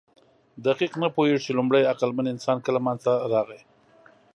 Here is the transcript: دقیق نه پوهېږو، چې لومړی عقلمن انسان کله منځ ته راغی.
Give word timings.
دقیق 0.65 0.91
نه 1.03 1.07
پوهېږو، 1.15 1.43
چې 1.45 1.51
لومړی 1.57 1.89
عقلمن 1.93 2.25
انسان 2.33 2.57
کله 2.65 2.79
منځ 2.85 2.99
ته 3.05 3.13
راغی. 3.33 3.61